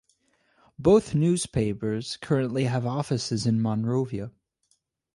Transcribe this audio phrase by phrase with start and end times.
[0.79, 4.31] Both newspapers currently have offices in Monrovia.